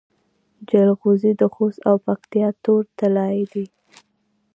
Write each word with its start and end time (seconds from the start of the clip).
جلغوزي 0.69 1.31
د 1.41 1.43
خوست 1.53 1.79
او 1.89 1.95
پکتیا 2.05 2.47
تور 2.63 2.81
طلایی 2.97 3.43
دي. 3.51 3.65